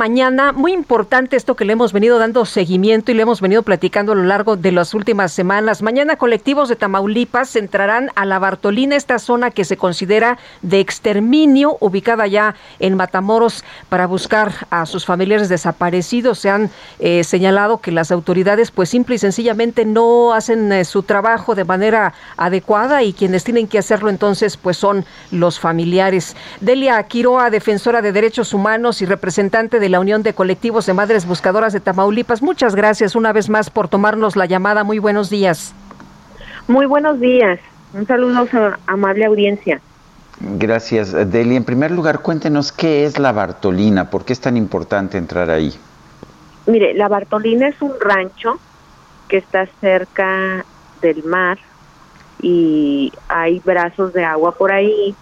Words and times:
Mañana, 0.00 0.52
muy 0.52 0.72
importante 0.72 1.36
esto 1.36 1.56
que 1.56 1.66
le 1.66 1.74
hemos 1.74 1.92
venido 1.92 2.18
dando 2.18 2.46
seguimiento 2.46 3.12
y 3.12 3.14
le 3.14 3.20
hemos 3.20 3.42
venido 3.42 3.62
platicando 3.62 4.12
a 4.12 4.14
lo 4.14 4.22
largo 4.22 4.56
de 4.56 4.72
las 4.72 4.94
últimas 4.94 5.30
semanas. 5.30 5.82
Mañana 5.82 6.16
colectivos 6.16 6.70
de 6.70 6.76
Tamaulipas 6.76 7.54
entrarán 7.54 8.10
a 8.14 8.24
la 8.24 8.38
Bartolina, 8.38 8.96
esta 8.96 9.18
zona 9.18 9.50
que 9.50 9.66
se 9.66 9.76
considera 9.76 10.38
de 10.62 10.80
exterminio, 10.80 11.76
ubicada 11.80 12.26
ya 12.26 12.54
en 12.78 12.94
Matamoros, 12.94 13.62
para 13.90 14.06
buscar 14.06 14.66
a 14.70 14.86
sus 14.86 15.04
familiares 15.04 15.50
desaparecidos. 15.50 16.38
Se 16.38 16.48
han 16.48 16.70
eh, 16.98 17.22
señalado 17.22 17.82
que 17.82 17.92
las 17.92 18.10
autoridades, 18.10 18.70
pues 18.70 18.88
simple 18.88 19.16
y 19.16 19.18
sencillamente 19.18 19.84
no 19.84 20.32
hacen 20.32 20.72
eh, 20.72 20.86
su 20.86 21.02
trabajo 21.02 21.54
de 21.54 21.64
manera 21.64 22.14
adecuada 22.38 23.02
y 23.02 23.12
quienes 23.12 23.44
tienen 23.44 23.68
que 23.68 23.76
hacerlo 23.76 24.08
entonces, 24.08 24.56
pues 24.56 24.78
son 24.78 25.04
los 25.30 25.60
familiares. 25.60 26.36
Delia 26.62 27.02
Quiroa, 27.02 27.50
defensora 27.50 28.00
de 28.00 28.12
derechos 28.12 28.54
humanos 28.54 29.02
y 29.02 29.04
representante 29.04 29.78
de 29.78 29.89
la 29.90 30.00
Unión 30.00 30.22
de 30.22 30.32
Colectivos 30.32 30.86
de 30.86 30.94
Madres 30.94 31.26
Buscadoras 31.26 31.72
de 31.72 31.80
Tamaulipas. 31.80 32.42
Muchas 32.42 32.74
gracias 32.74 33.14
una 33.14 33.32
vez 33.32 33.48
más 33.48 33.70
por 33.70 33.88
tomarnos 33.88 34.36
la 34.36 34.46
llamada. 34.46 34.84
Muy 34.84 34.98
buenos 34.98 35.28
días. 35.28 35.74
Muy 36.68 36.86
buenos 36.86 37.20
días. 37.20 37.60
Un 37.92 38.06
saludo 38.06 38.40
a 38.40 38.46
su 38.46 38.76
amable 38.86 39.24
audiencia. 39.24 39.80
Gracias, 40.40 41.12
Deli. 41.30 41.56
En 41.56 41.64
primer 41.64 41.90
lugar, 41.90 42.20
cuéntenos 42.20 42.72
qué 42.72 43.04
es 43.04 43.18
la 43.18 43.32
Bartolina, 43.32 44.08
por 44.08 44.24
qué 44.24 44.32
es 44.32 44.40
tan 44.40 44.56
importante 44.56 45.18
entrar 45.18 45.50
ahí. 45.50 45.74
Mire, 46.66 46.94
la 46.94 47.08
Bartolina 47.08 47.68
es 47.68 47.82
un 47.82 47.92
rancho 48.00 48.58
que 49.28 49.38
está 49.38 49.66
cerca 49.80 50.64
del 51.02 51.24
mar 51.24 51.58
y 52.40 53.12
hay 53.28 53.60
brazos 53.60 54.12
de 54.12 54.24
agua 54.24 54.52
por 54.52 54.72
ahí 54.72 55.14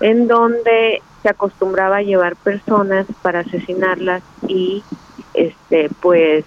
en 0.00 0.28
donde 0.28 1.02
se 1.24 1.30
acostumbraba 1.30 1.96
a 1.96 2.02
llevar 2.02 2.36
personas 2.36 3.06
para 3.22 3.40
asesinarlas 3.40 4.22
y 4.46 4.84
este 5.32 5.88
pues 6.02 6.44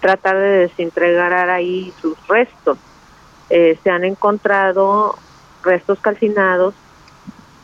tratar 0.00 0.36
de 0.36 0.68
desentregar 0.68 1.48
ahí 1.48 1.90
sus 1.98 2.14
restos. 2.28 2.76
Eh, 3.48 3.78
se 3.82 3.88
han 3.88 4.04
encontrado 4.04 5.16
restos 5.62 5.98
calcinados 6.00 6.74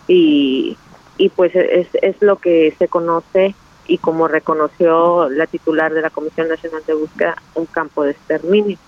y, 0.09 0.79
y 1.19 1.29
pues 1.29 1.55
es, 1.55 1.89
es 2.01 2.23
lo 2.23 2.37
que 2.37 2.75
se 2.79 2.89
conoce 2.89 3.55
y 3.87 3.99
como 3.99 4.27
reconoció 4.27 5.29
la 5.29 5.47
titular 5.47 5.93
de 5.93 6.01
la 6.01 6.09
Comisión 6.09 6.49
Nacional 6.49 6.83
de 6.87 6.95
Búsqueda, 6.95 7.37
un 7.55 7.67
campo 7.67 8.05
de 8.05 8.13
exterminio. 8.13 8.79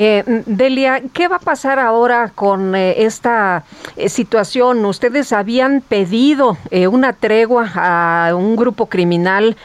Eh, 0.00 0.22
Delia, 0.46 1.02
¿qué 1.12 1.26
va 1.26 1.36
a 1.36 1.40
pasar 1.40 1.80
ahora 1.80 2.30
con 2.32 2.76
eh, 2.76 3.04
esta 3.04 3.64
eh, 3.96 4.08
situación? 4.08 4.84
Ustedes 4.84 5.32
habían 5.32 5.80
pedido 5.80 6.56
eh, 6.70 6.86
una 6.86 7.12
tregua 7.12 7.68
a 7.74 8.34
un 8.36 8.54
grupo 8.54 8.86
criminal, 8.86 9.56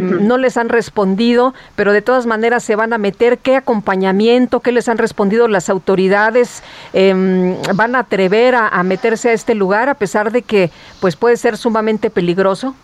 no 0.00 0.38
les 0.38 0.56
han 0.56 0.68
respondido, 0.68 1.54
pero 1.76 1.92
de 1.92 2.00
todas 2.00 2.24
maneras 2.24 2.62
se 2.62 2.76
van 2.76 2.92
a 2.92 2.98
meter. 2.98 3.38
¿Qué 3.38 3.56
acompañamiento, 3.56 4.60
qué 4.60 4.72
les 4.72 4.88
han 4.88 4.98
respondido 4.98 5.48
las 5.48 5.68
autoridades? 5.68 6.62
Em, 6.92 7.56
¿Van 7.74 7.94
a 7.94 8.00
atrever 8.00 8.54
a, 8.54 8.68
a 8.68 8.82
meterse 8.82 9.30
a 9.30 9.32
este 9.32 9.54
lugar 9.54 9.88
a 9.88 9.94
pesar 9.94 10.32
de 10.32 10.42
que 10.42 10.70
pues 11.00 11.16
puede 11.16 11.36
ser 11.36 11.56
sumamente 11.56 12.08
peligroso? 12.10 12.74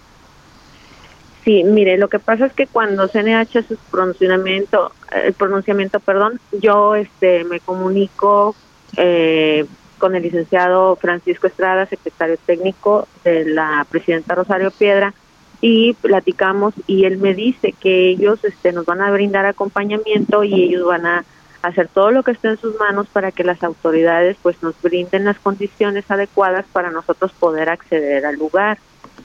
Sí, 1.47 1.63
mire, 1.63 1.97
lo 1.97 2.09
que 2.09 2.19
pasa 2.19 2.47
es 2.47 2.53
que 2.55 2.67
cuando 2.67 3.07
CNH 3.07 3.61
hace 3.61 3.77
su 3.77 3.77
pronunciamiento, 3.89 4.91
el 5.13 5.33
pronunciamiento, 5.33 6.01
perdón, 6.01 6.41
yo 6.51 6.97
este 6.97 7.45
me 7.45 7.61
comunico 7.61 8.57
eh, 8.97 9.65
con 9.99 10.17
el 10.17 10.25
licenciado 10.25 10.97
Francisco 10.97 11.47
Estrada, 11.47 11.87
secretario 11.87 12.37
técnico 12.45 13.07
de 13.23 13.45
la 13.45 13.87
presidenta 13.89 14.35
Rosario 14.35 14.73
Piedra, 14.73 15.15
y 15.61 15.93
platicamos 15.93 16.75
y 16.89 17.05
él 17.05 17.19
me 17.19 17.33
dice 17.33 17.73
que 17.79 18.09
ellos 18.09 18.43
este 18.43 18.73
nos 18.73 18.85
van 18.85 19.01
a 19.01 19.13
brindar 19.13 19.47
acompañamiento 19.47 20.43
y 20.43 20.65
ellos 20.65 20.85
van 20.85 21.07
a 21.07 21.25
hacer 21.63 21.87
todo 21.87 22.11
lo 22.11 22.25
que 22.25 22.33
esté 22.33 22.49
en 22.49 22.59
sus 22.59 22.77
manos 22.81 23.07
para 23.07 23.31
que 23.31 23.45
las 23.45 23.63
autoridades 23.63 24.37
pues 24.43 24.61
nos 24.65 24.75
brinden 24.83 25.25
las 25.25 25.39
condiciones 25.39 26.11
adecuadas 26.11 26.67
para 26.73 26.91
nosotros 26.91 27.31
poder 27.39 27.69
acceder 27.69 28.27
al 28.27 28.35
lugar 28.35 28.79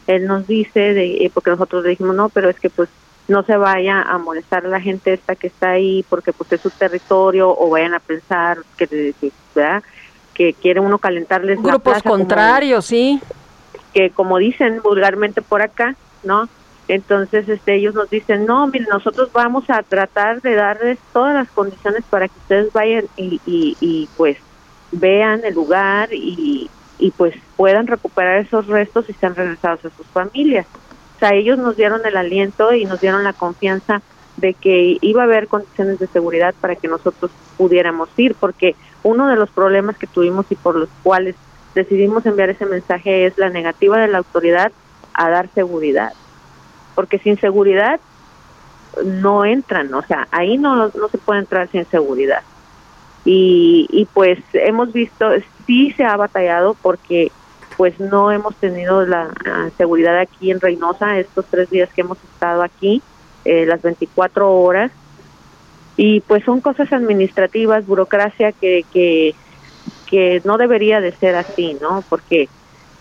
él 0.08 0.26
nos 0.26 0.48
dice, 0.48 0.94
de, 0.94 1.26
eh, 1.26 1.32
porque 1.34 1.52
nosotros 1.52 1.84
le 1.84 1.92
dijimos, 1.92 2.16
no, 2.16 2.30
pero 2.30 2.50
es 2.50 2.60
que 2.60 2.70
pues 2.70 2.90
no 3.28 3.44
se 3.44 3.56
vaya 3.56 4.02
a 4.02 4.18
molestar 4.18 4.66
a 4.66 4.70
la 4.70 4.82
gente 4.82 5.14
esta 5.14 5.36
que 5.36 5.48
está 5.48 5.72
ahí 5.72 6.06
porque 6.10 6.34
pues 6.34 6.52
es 6.52 6.62
su 6.62 6.70
territorio 6.70 7.56
o 7.58 7.70
vayan 7.70 7.94
a 7.94 8.00
pensar 8.00 8.60
que, 8.78 9.14
¿verdad? 9.56 9.84
que 10.34 10.54
quiere 10.54 10.80
uno 10.80 10.98
calentarles 10.98 11.62
grupos 11.62 11.94
la 11.94 12.02
contrarios 12.02 12.86
sí 12.86 13.22
que 13.94 14.10
como 14.10 14.38
dicen 14.38 14.82
vulgarmente 14.82 15.42
por 15.42 15.62
acá 15.62 15.96
no 16.24 16.50
entonces 16.88 17.48
este 17.48 17.76
ellos 17.76 17.94
nos 17.94 18.10
dicen 18.10 18.46
no 18.46 18.68
miren 18.68 18.88
nosotros 18.90 19.30
vamos 19.32 19.70
a 19.70 19.84
tratar 19.84 20.42
de 20.42 20.56
darles 20.56 20.98
todas 21.14 21.34
las 21.34 21.50
condiciones 21.50 22.04
para 22.10 22.28
que 22.28 22.38
ustedes 22.40 22.74
vayan 22.74 23.06
y, 23.16 23.40
y, 23.46 23.78
y 23.80 24.10
pues 24.18 24.38
vean 24.92 25.42
el 25.46 25.54
lugar 25.54 26.10
y, 26.12 26.70
y 27.02 27.10
pues 27.12 27.36
puedan 27.58 27.88
recuperar 27.88 28.38
esos 28.38 28.68
restos 28.68 29.10
y 29.10 29.14
sean 29.14 29.36
regresados 29.36 29.84
a 29.84 29.90
sus 29.90 30.06
familias. 30.08 30.68
O 31.16 31.20
sea, 31.20 31.34
ellos 31.34 31.58
nos 31.58 31.76
dieron 31.76 32.06
el 32.06 32.16
aliento 32.16 32.74
y 32.74 32.86
nos 32.86 33.02
dieron 33.02 33.24
la 33.24 33.34
confianza 33.34 34.02
de 34.38 34.54
que 34.54 34.98
iba 35.02 35.22
a 35.24 35.26
haber 35.26 35.48
condiciones 35.48 36.00
de 36.00 36.08
seguridad 36.08 36.54
para 36.62 36.76
que 36.76 36.88
nosotros 36.88 37.32
pudiéramos 37.58 38.08
ir, 38.18 38.36
porque 38.36 38.76
uno 39.04 39.28
de 39.28 39.36
los 39.36 39.50
problemas 39.50 39.98
que 39.98 40.08
tuvimos 40.08 40.46
y 40.52 40.56
por 40.56 40.76
los 40.76 40.90
cuales 41.02 41.36
decidimos 41.74 42.26
enviar 42.26 42.52
ese 42.52 42.66
mensaje 42.68 43.26
es 43.26 43.38
la 43.38 43.50
negativa 43.50 44.00
de 44.00 44.08
la 44.08 44.20
autoridad 44.20 44.72
a 45.14 45.30
dar 45.30 45.50
seguridad, 45.54 46.14
porque 46.94 47.18
sin 47.18 47.40
seguridad 47.40 48.00
no 49.04 49.44
entran, 49.44 49.92
o 49.94 50.04
sea, 50.04 50.28
ahí 50.32 50.58
no, 50.58 50.88
no 50.90 51.10
se 51.10 51.18
puede 51.18 51.40
entrar 51.40 51.68
sin 51.70 51.86
seguridad 51.86 52.44
y, 53.26 53.88
y 53.92 54.06
pues 54.06 54.40
hemos 54.54 54.92
visto, 54.94 55.32
sí 55.72 55.94
se 55.96 56.04
ha 56.04 56.18
batallado 56.18 56.76
porque 56.82 57.32
pues 57.78 57.98
no 57.98 58.30
hemos 58.30 58.54
tenido 58.58 59.06
la, 59.06 59.30
seguridad 59.78 60.20
aquí 60.20 60.52
en 60.52 60.60
Reynosa 60.60 61.18
estos 61.18 61.46
tres 61.50 61.70
días 61.70 61.90
que 61.94 62.02
hemos 62.02 62.18
estado 62.34 62.62
aquí, 62.62 63.02
eh, 63.46 63.66
las 63.66 63.82
24 63.82 64.52
horas. 64.54 64.92
Y 65.96 66.20
pues 66.22 66.44
son 66.44 66.60
cosas 66.60 66.92
administrativas, 66.92 67.88
burocracia 67.88 68.52
que, 68.52 68.84
que, 68.92 69.34
que 70.08 70.42
no 70.44 70.58
debería 70.58 71.00
de 71.00 71.14
ser 71.14 71.36
así, 71.36 71.78
¿no? 71.82 72.04
Porque 72.10 72.50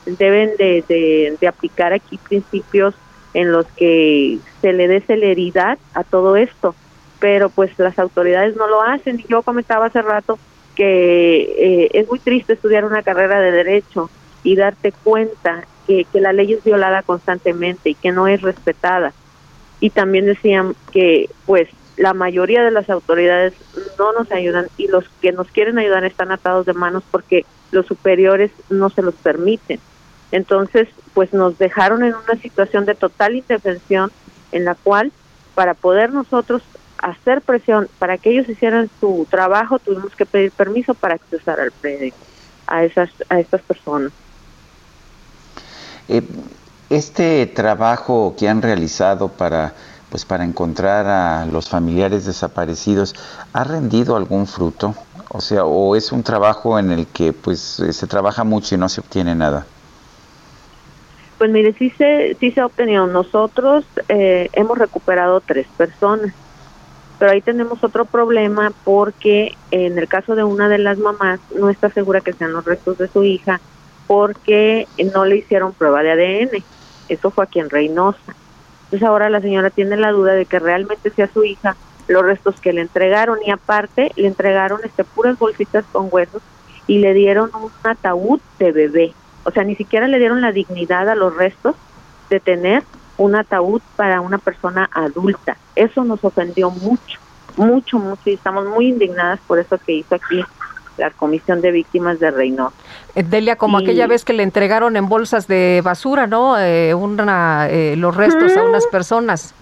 deben 0.06 0.56
de, 0.56 0.84
de, 0.86 1.36
de 1.40 1.48
aplicar 1.48 1.92
aquí 1.92 2.18
principios 2.18 2.94
en 3.34 3.50
los 3.50 3.66
que 3.76 4.38
se 4.60 4.72
le 4.72 4.86
dé 4.86 5.00
celeridad 5.00 5.76
a 5.92 6.04
todo 6.04 6.36
esto 6.36 6.76
pero 7.18 7.50
pues 7.50 7.78
las 7.78 7.98
autoridades 7.98 8.56
no 8.56 8.66
lo 8.66 8.82
hacen. 8.82 9.20
Y 9.20 9.26
yo 9.28 9.42
comentaba 9.42 9.86
hace 9.86 10.00
rato 10.00 10.38
que 10.74 11.40
eh, 11.40 11.90
es 11.92 12.08
muy 12.08 12.18
triste 12.18 12.54
estudiar 12.54 12.84
una 12.84 13.02
carrera 13.02 13.40
de 13.40 13.50
derecho 13.50 14.10
y 14.42 14.56
darte 14.56 14.92
cuenta 14.92 15.64
que, 15.86 16.04
que 16.04 16.20
la 16.20 16.32
ley 16.32 16.52
es 16.52 16.64
violada 16.64 17.02
constantemente 17.02 17.90
y 17.90 17.94
que 17.94 18.12
no 18.12 18.28
es 18.28 18.42
respetada. 18.42 19.12
Y 19.80 19.90
también 19.90 20.26
decían 20.26 20.74
que 20.92 21.28
pues 21.46 21.68
la 21.96 22.14
mayoría 22.14 22.62
de 22.62 22.70
las 22.70 22.88
autoridades 22.88 23.52
no 23.98 24.12
nos 24.12 24.32
ayudan 24.32 24.68
y 24.76 24.88
los 24.88 25.08
que 25.20 25.32
nos 25.32 25.48
quieren 25.48 25.78
ayudar 25.78 26.04
están 26.04 26.32
atados 26.32 26.64
de 26.64 26.72
manos 26.72 27.02
porque 27.10 27.44
los 27.72 27.86
superiores 27.86 28.50
no 28.70 28.88
se 28.90 29.02
los 29.02 29.14
permiten. 29.14 29.80
Entonces, 30.32 30.88
pues 31.12 31.32
nos 31.32 31.58
dejaron 31.58 32.04
en 32.04 32.14
una 32.14 32.40
situación 32.40 32.86
de 32.86 32.94
total 32.94 33.36
indefensión 33.36 34.10
en 34.52 34.64
la 34.64 34.74
cual 34.76 35.12
para 35.54 35.74
poder 35.74 36.12
nosotros 36.12 36.62
hacer 37.02 37.42
presión 37.42 37.88
para 37.98 38.18
que 38.18 38.30
ellos 38.30 38.48
hicieran 38.48 38.90
su 39.00 39.26
trabajo, 39.30 39.78
tuvimos 39.78 40.14
que 40.16 40.26
pedir 40.26 40.52
permiso 40.52 40.94
para 40.94 41.14
accesar 41.14 41.60
al 41.60 41.72
predio 41.72 42.14
a 42.66 42.84
esas 42.84 43.10
a 43.28 43.40
estas 43.40 43.62
personas. 43.62 44.12
Eh, 46.08 46.22
este 46.88 47.46
trabajo 47.46 48.34
que 48.38 48.48
han 48.48 48.62
realizado 48.62 49.28
para 49.28 49.74
pues 50.10 50.24
para 50.24 50.44
encontrar 50.44 51.06
a 51.06 51.46
los 51.46 51.68
familiares 51.68 52.26
desaparecidos 52.26 53.14
ha 53.52 53.64
rendido 53.64 54.16
algún 54.16 54.46
fruto, 54.46 54.94
o 55.28 55.40
sea, 55.40 55.64
o 55.64 55.94
es 55.94 56.10
un 56.10 56.24
trabajo 56.24 56.78
en 56.78 56.90
el 56.90 57.06
que 57.06 57.32
pues 57.32 57.60
se 57.60 58.06
trabaja 58.08 58.42
mucho 58.42 58.74
y 58.74 58.78
no 58.78 58.88
se 58.88 59.00
obtiene 59.00 59.36
nada. 59.36 59.64
Pues 61.38 61.50
mire, 61.50 61.72
sí 61.74 61.90
se, 61.96 62.36
sí 62.38 62.50
se 62.50 62.60
ha 62.60 62.66
obtenido. 62.66 63.06
Nosotros 63.06 63.86
eh, 64.08 64.50
hemos 64.52 64.76
recuperado 64.76 65.40
tres 65.40 65.66
personas, 65.76 66.34
pero 67.20 67.32
ahí 67.32 67.42
tenemos 67.42 67.84
otro 67.84 68.06
problema 68.06 68.72
porque 68.82 69.54
en 69.70 69.98
el 69.98 70.08
caso 70.08 70.34
de 70.34 70.42
una 70.42 70.70
de 70.70 70.78
las 70.78 70.96
mamás 70.96 71.38
no 71.54 71.68
está 71.68 71.90
segura 71.90 72.22
que 72.22 72.32
sean 72.32 72.54
los 72.54 72.64
restos 72.64 72.96
de 72.96 73.08
su 73.08 73.22
hija 73.24 73.60
porque 74.06 74.88
no 75.12 75.26
le 75.26 75.36
hicieron 75.36 75.74
prueba 75.74 76.02
de 76.02 76.12
ADN. 76.12 76.64
Eso 77.10 77.30
fue 77.30 77.44
aquí 77.44 77.60
en 77.60 77.68
Reynosa. 77.68 78.34
Entonces 78.84 79.06
ahora 79.06 79.28
la 79.28 79.42
señora 79.42 79.68
tiene 79.68 79.98
la 79.98 80.12
duda 80.12 80.32
de 80.32 80.46
que 80.46 80.58
realmente 80.60 81.10
sea 81.10 81.28
su 81.30 81.44
hija 81.44 81.76
los 82.08 82.22
restos 82.22 82.58
que 82.58 82.72
le 82.72 82.80
entregaron 82.80 83.38
y 83.44 83.50
aparte 83.50 84.12
le 84.16 84.26
entregaron 84.26 84.80
este 84.82 85.04
puras 85.04 85.38
bolsitas 85.38 85.84
con 85.92 86.08
huesos 86.10 86.40
y 86.86 87.00
le 87.00 87.12
dieron 87.12 87.50
un 87.54 87.70
ataúd 87.84 88.40
de 88.58 88.72
bebé. 88.72 89.12
O 89.44 89.50
sea, 89.50 89.62
ni 89.64 89.76
siquiera 89.76 90.08
le 90.08 90.18
dieron 90.18 90.40
la 90.40 90.52
dignidad 90.52 91.06
a 91.10 91.14
los 91.16 91.36
restos 91.36 91.76
de 92.30 92.40
tener 92.40 92.82
un 93.20 93.36
ataúd 93.36 93.82
para 93.96 94.22
una 94.22 94.38
persona 94.38 94.88
adulta. 94.92 95.58
Eso 95.76 96.04
nos 96.04 96.24
ofendió 96.24 96.70
mucho, 96.70 97.18
mucho, 97.56 97.98
mucho 97.98 98.30
y 98.30 98.32
estamos 98.32 98.66
muy 98.66 98.88
indignadas 98.88 99.38
por 99.46 99.58
eso 99.58 99.76
que 99.76 99.92
hizo 99.92 100.14
aquí 100.14 100.42
la 100.96 101.10
Comisión 101.10 101.60
de 101.60 101.70
Víctimas 101.70 102.18
de 102.18 102.30
Reynosa. 102.30 102.74
Eh, 103.14 103.22
Delia, 103.22 103.56
como 103.56 103.76
aquella 103.76 104.06
vez 104.06 104.24
que 104.24 104.32
le 104.32 104.42
entregaron 104.42 104.96
en 104.96 105.06
bolsas 105.06 105.46
de 105.46 105.82
basura, 105.84 106.26
¿no? 106.26 106.58
Eh, 106.58 106.94
una, 106.94 107.68
eh, 107.68 107.94
los 107.96 108.16
restos 108.16 108.56
a 108.56 108.62
unas 108.62 108.86
personas. 108.86 109.54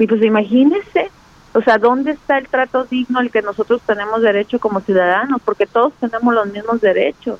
Y 0.00 0.08
pues 0.08 0.20
imagínese, 0.22 1.10
o 1.52 1.62
sea, 1.62 1.78
¿dónde 1.78 2.12
está 2.12 2.38
el 2.38 2.48
trato 2.48 2.84
digno 2.84 3.20
al 3.20 3.30
que 3.30 3.42
nosotros 3.42 3.80
tenemos 3.86 4.22
derecho 4.22 4.58
como 4.58 4.80
ciudadanos? 4.80 5.40
Porque 5.44 5.66
todos 5.66 5.92
tenemos 6.00 6.34
los 6.34 6.46
mismos 6.48 6.80
derechos 6.80 7.38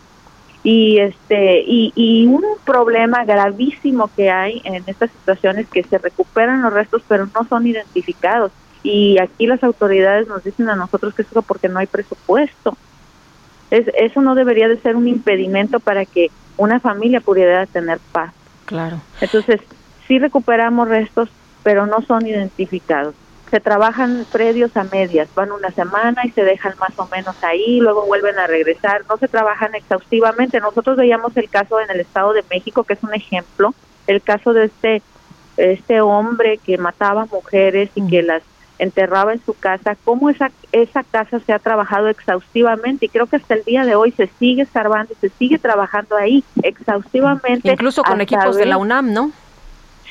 y 0.64 0.98
este 0.98 1.60
y, 1.60 1.92
y, 1.94 2.26
un 2.26 2.42
problema 2.64 3.24
gravísimo 3.24 4.10
que 4.16 4.30
hay 4.30 4.62
en 4.64 4.82
estas 4.86 5.10
situaciones 5.10 5.68
que 5.68 5.82
se 5.84 5.98
recuperan 5.98 6.62
los 6.62 6.72
restos 6.72 7.02
pero 7.06 7.26
no 7.26 7.46
son 7.48 7.66
identificados. 7.66 8.50
Y 8.82 9.18
aquí 9.18 9.46
las 9.46 9.62
autoridades 9.62 10.26
nos 10.26 10.42
dicen 10.42 10.68
a 10.68 10.74
nosotros 10.76 11.14
que 11.14 11.22
eso 11.22 11.42
porque 11.42 11.68
no 11.68 11.78
hay 11.78 11.86
presupuesto. 11.86 12.76
Es, 13.70 13.86
eso 13.98 14.20
no 14.20 14.34
debería 14.34 14.68
de 14.68 14.78
ser 14.78 14.96
un 14.96 15.06
impedimento 15.06 15.80
para 15.80 16.04
que 16.04 16.30
una 16.56 16.80
familia 16.80 17.20
pudiera 17.20 17.66
tener 17.66 17.98
paz. 18.12 18.32
Claro. 18.64 19.00
Entonces 19.20 19.60
sí 20.08 20.18
recuperamos 20.18 20.88
restos 20.88 21.28
pero 21.62 21.86
no 21.86 22.02
son 22.02 22.26
identificados 22.26 23.14
se 23.54 23.60
trabajan 23.60 24.26
predios 24.32 24.76
a 24.76 24.82
medias, 24.82 25.28
van 25.32 25.52
una 25.52 25.70
semana 25.70 26.22
y 26.24 26.30
se 26.30 26.42
dejan 26.42 26.74
más 26.80 26.90
o 26.98 27.06
menos 27.06 27.36
ahí, 27.44 27.78
luego 27.78 28.04
vuelven 28.04 28.36
a 28.36 28.48
regresar, 28.48 29.04
no 29.08 29.16
se 29.16 29.28
trabajan 29.28 29.76
exhaustivamente. 29.76 30.58
Nosotros 30.58 30.96
veíamos 30.96 31.36
el 31.36 31.48
caso 31.48 31.78
en 31.80 31.88
el 31.88 32.00
Estado 32.00 32.32
de 32.32 32.42
México, 32.50 32.82
que 32.82 32.94
es 32.94 33.02
un 33.04 33.14
ejemplo, 33.14 33.72
el 34.08 34.22
caso 34.22 34.54
de 34.54 34.64
este 34.64 35.02
este 35.56 36.00
hombre 36.00 36.58
que 36.58 36.78
mataba 36.78 37.26
mujeres 37.26 37.90
y 37.94 38.04
que 38.08 38.24
las 38.24 38.42
enterraba 38.80 39.32
en 39.32 39.44
su 39.44 39.54
casa, 39.54 39.96
cómo 40.04 40.30
esa 40.30 40.50
esa 40.72 41.04
casa 41.04 41.38
se 41.38 41.52
ha 41.52 41.60
trabajado 41.60 42.08
exhaustivamente 42.08 43.06
y 43.06 43.08
creo 43.08 43.28
que 43.28 43.36
hasta 43.36 43.54
el 43.54 43.62
día 43.62 43.84
de 43.84 43.94
hoy 43.94 44.10
se 44.10 44.28
sigue 44.40 44.62
escarbando, 44.62 45.14
se 45.20 45.28
sigue 45.28 45.60
trabajando 45.60 46.16
ahí 46.16 46.42
exhaustivamente. 46.64 47.70
Incluso 47.70 48.02
con 48.02 48.20
equipos 48.20 48.56
de 48.56 48.66
la 48.66 48.78
UNAM, 48.78 49.12
¿no? 49.12 49.30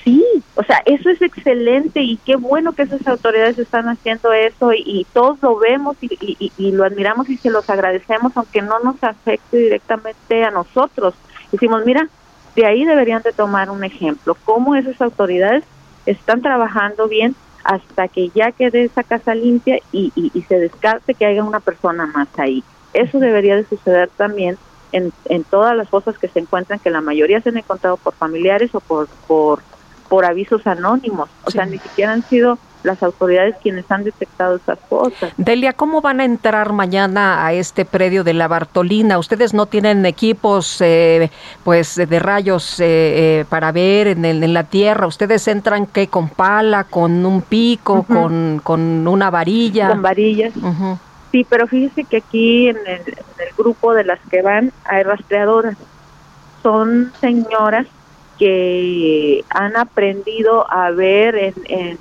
Sí, 0.03 0.25
o 0.55 0.63
sea, 0.63 0.81
eso 0.85 1.09
es 1.09 1.21
excelente 1.21 2.01
y 2.01 2.17
qué 2.17 2.35
bueno 2.35 2.73
que 2.73 2.83
esas 2.83 3.07
autoridades 3.07 3.57
están 3.57 3.88
haciendo 3.88 4.33
eso 4.33 4.73
y, 4.73 5.07
todos 5.13 5.41
lo 5.41 5.57
vemos 5.57 5.95
y, 6.01 6.51
y, 6.57 6.71
lo 6.71 6.83
admiramos 6.83 7.29
y 7.29 7.38
se 7.38 7.50
los 7.50 7.69
agradecemos, 7.69 8.35
aunque 8.35 8.61
no 8.61 8.79
nos 8.79 9.01
afecte 9.01 9.57
directamente 9.57 10.44
a 10.44 10.51
nosotros. 10.51 11.13
Decimos, 11.51 11.85
mira, 11.85 12.09
de 12.55 12.65
ahí 12.65 12.83
deberían 12.83 13.21
de 13.21 13.31
tomar 13.31 13.69
un 13.69 13.83
ejemplo, 13.83 14.35
cómo 14.44 14.75
esas 14.75 15.01
autoridades 15.01 15.63
están 16.05 16.41
trabajando 16.41 17.07
bien 17.07 17.35
hasta 17.63 18.09
que 18.09 18.29
ya 18.35 18.51
quede 18.51 18.83
esa 18.83 19.03
casa 19.03 19.33
limpia 19.33 19.79
y, 19.94 20.11
y, 20.15 20.41
se 20.41 20.59
descarte 20.59 21.13
que 21.13 21.25
haya 21.25 21.45
una 21.45 21.61
persona 21.61 22.05
más 22.07 22.27
ahí. 22.38 22.61
Eso 22.94 23.19
debería 23.19 23.55
de 23.55 23.65
suceder 23.65 24.09
también 24.17 24.57
en, 24.91 25.13
en 25.25 25.45
todas 25.45 25.77
las 25.77 25.88
cosas 25.88 26.17
que 26.17 26.27
se 26.27 26.39
encuentran, 26.39 26.79
que 26.79 26.89
la 26.89 27.00
mayoría 27.00 27.39
se 27.39 27.50
han 27.50 27.57
encontrado 27.57 27.95
por 27.95 28.13
familiares 28.13 28.75
o 28.75 28.81
por, 28.81 29.07
por 29.27 29.63
por 30.13 30.25
avisos 30.25 30.68
anónimos, 30.68 31.27
o 31.44 31.50
sea, 31.50 31.65
ni 31.65 31.80
siquiera 31.80 32.13
han 32.13 32.21
sido 32.21 32.60
las 32.83 33.01
autoridades 33.01 33.56
quienes 33.63 33.89
han 33.89 34.04
detectado 34.04 34.57
esas 34.57 34.77
cosas. 34.88 35.33
Delia, 35.38 35.74
¿cómo 35.74 36.01
van 36.01 36.19
a 36.19 36.24
entrar 36.24 36.71
mañana 36.71 37.44
a 37.44 37.51
este 37.54 37.83
predio 37.83 38.24
de 38.24 38.36
la 38.36 38.48
Bartolina? 38.48 39.18
Ustedes 39.18 39.56
no 39.56 39.65
tienen 39.65 40.06
equipos 40.06 40.80
eh, 40.81 41.31
pues 41.63 41.95
de 41.95 42.19
rayos 42.19 42.80
eh, 42.80 42.86
eh, 42.86 43.45
para 43.50 43.71
ver 43.71 44.06
en, 44.06 44.24
en, 44.24 44.54
la 44.54 44.65
tierra. 44.65 45.07
Ustedes 45.07 45.48
entran 45.48 45.88
qué 45.88 46.07
con 46.10 46.30
pala, 46.30 46.83
con 46.83 47.25
un 47.25 47.42
pico, 47.42 48.04
con, 48.04 48.62
con 48.63 49.07
una 49.07 49.31
varilla. 49.31 49.88
Con 49.88 50.04
varillas. 50.04 50.54
Sí, 51.31 51.44
pero 51.50 51.65
fíjese 51.65 52.04
que 52.04 52.18
aquí 52.18 52.68
en 52.68 52.77
el, 52.86 53.01
en 53.01 53.48
el 53.48 53.56
grupo 53.57 53.95
de 53.95 54.04
las 54.04 54.19
que 54.30 54.44
van 54.44 54.71
hay 54.86 55.01
rastreadoras. 55.01 55.75
Son 56.62 57.12
señoras 57.19 57.88
que 58.38 59.44
han 59.50 59.75
aprendido 59.75 60.71
a 60.71 60.91
ver 60.91 61.35
en, 61.35 61.53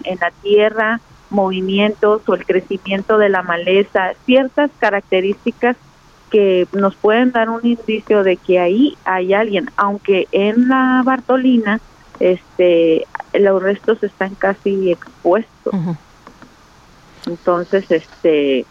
en, 0.05 0.19
la 0.21 0.31
tierra 0.43 1.01
movimientos 1.31 2.23
o 2.27 2.35
el 2.35 2.45
crecimiento 2.45 3.19
de 3.19 3.29
la 3.29 3.43
maleza, 3.43 4.13
ciertas 4.27 4.71
características 4.79 5.77
que 6.31 6.67
nos 6.73 6.95
pueden 6.97 7.33
dar 7.33 7.51
un 7.51 7.65
indicio 7.65 8.23
de 8.23 8.37
que 8.37 8.59
ahí 8.59 8.97
hay 9.05 9.35
alguien, 9.35 9.71
aunque 9.77 10.29
en 10.33 10.69
la 10.69 11.03
Bartolina 11.05 11.81
este 12.21 13.07
los 13.35 13.63
restos 13.63 14.03
están 14.03 14.35
casi 14.35 14.93
expuestos. 14.93 15.75
Entonces, 17.27 17.91
este 17.91 18.67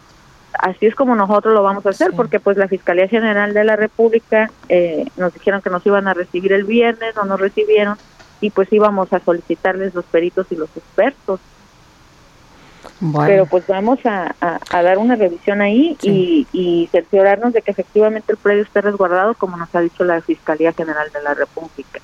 así 0.58 0.86
es 0.86 0.94
como 0.94 1.14
nosotros 1.14 1.54
lo 1.54 1.62
vamos 1.62 1.84
a 1.86 1.90
hacer, 1.90 2.12
porque 2.16 2.40
pues 2.40 2.56
la 2.56 2.68
Fiscalía 2.68 3.08
General 3.08 3.52
de 3.52 3.64
la 3.64 3.76
República 3.76 4.50
eh, 4.68 5.06
nos 5.16 5.32
dijeron 5.34 5.62
que 5.62 5.70
nos 5.70 5.84
iban 5.86 6.08
a 6.08 6.14
recibir 6.14 6.52
el 6.52 6.64
viernes, 6.64 7.14
no 7.16 7.24
nos 7.24 7.40
recibieron, 7.40 7.96
y 8.40 8.50
pues 8.50 8.72
íbamos 8.72 9.12
a 9.12 9.20
solicitarles 9.20 9.94
los 9.94 10.04
peritos 10.04 10.46
y 10.50 10.56
los 10.56 10.68
expertos. 10.76 11.40
Pero 13.26 13.46
pues 13.46 13.66
vamos 13.66 13.98
a, 14.04 14.34
dar 14.70 14.98
una 14.98 15.16
revisión 15.16 15.60
ahí 15.60 15.96
y, 16.02 16.46
y 16.52 16.88
cerciorarnos 16.92 17.52
de 17.52 17.62
que 17.62 17.72
efectivamente 17.72 18.32
el 18.32 18.38
predio 18.38 18.62
esté 18.62 18.80
resguardado, 18.80 19.34
como 19.34 19.56
nos 19.56 19.74
ha 19.74 19.80
dicho 19.80 20.04
la 20.04 20.20
Fiscalía 20.20 20.72
General 20.72 21.10
de 21.12 21.22
la 21.22 21.34
República. 21.34 22.00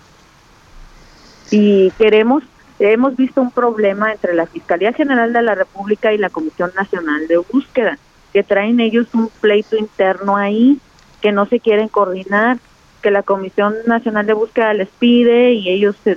Y 1.51 1.91
queremos 1.93 2.43
hemos 2.81 3.17
visto 3.17 3.41
un 3.41 3.51
problema 3.51 4.13
entre 4.13 4.35
la 4.35 4.47
Fiscalía 4.47 4.93
General 4.93 5.33
de 5.33 5.43
la 5.43 5.55
República 5.55 6.13
y 6.13 6.19
la 6.19 6.31
Comisión 6.31 6.71
Nacional 6.77 7.27
de 7.27 7.39
Búsqueda 7.39 7.99
que 8.33 8.43
traen 8.43 8.81
ellos 8.81 9.07
un 9.15 9.29
pleito 9.41 9.77
interno 9.77 10.37
ahí, 10.37 10.79
que 11.21 11.33
no 11.33 11.47
se 11.47 11.61
quieren 11.61 11.89
coordinar, 11.89 12.59
que 13.03 13.11
la 13.11 13.23
Comisión 13.23 13.75
Nacional 13.87 14.27
de 14.27 14.33
Búsqueda 14.33 14.75
les 14.75 14.89
pide 14.89 15.53
y 15.53 15.69
ellos 15.69 15.97
se, 16.05 16.17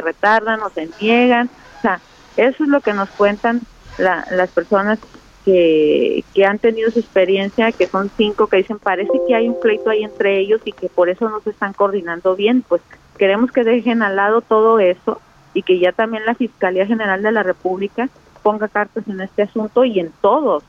retardan 0.00 0.60
o 0.62 0.70
se 0.70 0.88
niegan. 1.00 1.48
O 1.78 1.80
sea, 1.82 2.00
eso 2.36 2.64
es 2.64 2.68
lo 2.68 2.80
que 2.80 2.92
nos 2.92 3.08
cuentan 3.10 3.60
las 3.96 4.50
personas 4.50 4.98
que, 5.44 6.24
que 6.34 6.44
han 6.44 6.58
tenido 6.58 6.90
su 6.90 6.98
experiencia, 6.98 7.70
que 7.70 7.86
son 7.86 8.10
cinco, 8.16 8.48
que 8.48 8.56
dicen, 8.56 8.80
parece 8.80 9.20
que 9.28 9.36
hay 9.36 9.48
un 9.48 9.60
pleito 9.60 9.90
ahí 9.90 10.02
entre 10.02 10.40
ellos 10.40 10.60
y 10.64 10.72
que 10.72 10.88
por 10.88 11.08
eso 11.08 11.28
no 11.28 11.40
se 11.42 11.50
están 11.50 11.74
coordinando 11.74 12.34
bien. 12.34 12.64
Pues 12.66 12.82
queremos 13.18 13.52
que 13.52 13.62
dejen 13.62 14.02
al 14.02 14.16
lado 14.16 14.40
todo 14.40 14.80
eso 14.80 15.20
y 15.52 15.62
que 15.62 15.78
ya 15.78 15.92
también 15.92 16.26
la 16.26 16.34
Fiscalía 16.34 16.86
General 16.86 17.22
de 17.22 17.30
la 17.30 17.44
República 17.44 18.08
ponga 18.42 18.68
cartas 18.68 19.06
en 19.08 19.20
este 19.20 19.42
asunto 19.42 19.84
y 19.84 20.00
en 20.00 20.12
todos, 20.20 20.64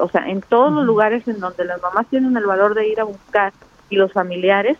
o 0.00 0.08
sea, 0.08 0.28
en 0.28 0.42
todos 0.42 0.72
los 0.72 0.84
lugares 0.84 1.26
en 1.28 1.40
donde 1.40 1.64
las 1.64 1.80
mamás 1.80 2.06
tienen 2.08 2.36
el 2.36 2.46
valor 2.46 2.74
de 2.74 2.88
ir 2.88 3.00
a 3.00 3.04
buscar 3.04 3.52
y 3.90 3.96
los 3.96 4.12
familiares, 4.12 4.76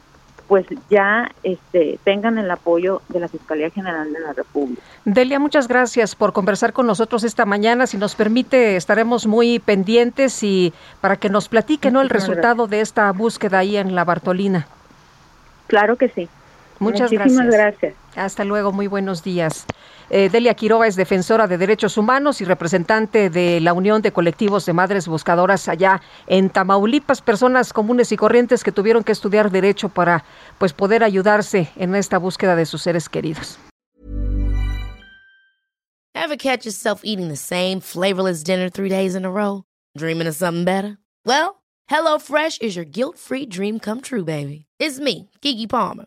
pues 0.49 0.66
ya 0.88 1.30
este, 1.42 1.99
tengan 2.04 2.38
el 2.38 2.50
apoyo 2.50 3.02
de 3.11 3.21
la 3.21 3.28
Fiscalía 3.28 3.71
General 3.71 4.11
de 4.11 4.18
la 4.18 4.33
República. 4.33 4.80
Delia, 5.04 5.38
muchas 5.38 5.68
gracias 5.68 6.14
por 6.14 6.33
conversar 6.33 6.73
con 6.73 6.87
nosotros 6.87 7.23
esta 7.23 7.45
mañana. 7.45 7.87
Si 7.87 7.99
nos 7.99 8.14
permite, 8.14 8.76
estaremos 8.76 9.26
muy 9.26 9.59
pendientes 9.59 10.42
y 10.42 10.73
para 11.02 11.16
que 11.16 11.28
nos 11.28 11.49
platique 11.49 11.90
¿no? 11.90 12.00
el 12.00 12.09
resultado 12.09 12.66
de 12.66 12.80
esta 12.80 13.12
búsqueda 13.12 13.59
ahí 13.59 13.76
en 13.76 13.95
la 13.95 14.04
Bartolina. 14.04 14.66
Claro 15.66 15.97
que 15.97 16.09
sí. 16.09 16.28
Muchas 16.78 17.11
Muchísimas 17.11 17.47
gracias. 17.47 17.94
Hasta 18.14 18.44
luego, 18.44 18.73
muy 18.73 18.87
buenos 18.87 19.23
días. 19.23 19.66
Eh, 20.11 20.28
Delia 20.30 20.54
Quiroga 20.54 20.87
es 20.87 20.97
defensora 20.97 21.47
de 21.47 21.58
derechos 21.58 21.97
humanos 21.97 22.40
y 22.40 22.44
representante 22.44 23.30
de 23.30 23.61
la 23.61 23.73
Unión 23.73 24.00
de 24.00 24.12
Colectivos 24.12 24.64
de 24.64 24.73
Madres 24.73 25.06
Buscadoras 25.06 25.68
allá 25.68 26.00
en 26.26 26.50
Tamaulipas, 26.50 27.20
personas 27.20 27.73
comunes 27.73 28.11
y 28.12 28.16
corrientes 28.16 28.64
que 28.64 28.73
tuvieron 28.73 29.04
que 29.04 29.12
estudiar 29.12 29.50
derecho 29.50 29.88
para 29.88 30.25
pues 30.58 30.73
poder 30.73 31.04
ayudarse 31.04 31.68
en 31.76 31.94
esta 31.94 32.18
búsqueda 32.18 32.56
de 32.56 32.64
sus 32.64 32.82
seres 32.82 33.08
queridos. 33.08 33.58
Ever 36.14 36.37
catch 36.37 36.64
yourself 36.64 37.02
eating 37.04 37.28
the 37.28 37.37
same 37.37 37.80
flavorless 37.80 38.42
dinner 38.42 38.68
three 38.70 38.88
days 38.90 39.14
in 39.14 39.25
a 39.25 39.30
row? 39.30 39.64
Dreaming 39.97 40.26
of 40.26 40.35
something 40.35 40.64
better? 40.64 40.99
Well, 41.25 41.62
HelloFresh 41.90 42.61
is 42.61 42.76
your 42.76 42.85
guilt-free 42.85 43.47
dream 43.47 43.78
come 43.78 44.00
true, 44.00 44.25
baby. 44.25 44.66
It's 44.78 44.99
me, 44.99 45.30
Kiki 45.40 45.66
Palmer. 45.66 46.06